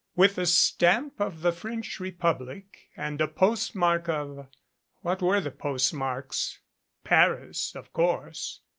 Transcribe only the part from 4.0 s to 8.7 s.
of What were the postmarks? Paris. Of course.